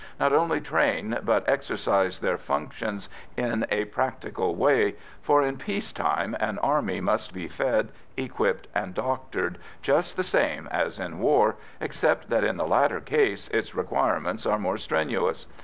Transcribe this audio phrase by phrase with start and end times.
[0.19, 3.07] not only train but exercise their functions
[3.37, 8.95] in a practical way, for in peace time an army must be fed, equipped, and
[8.95, 14.43] doctored, just the same as in war except that in the latter case its requirements
[14.47, 15.45] are more strenuous.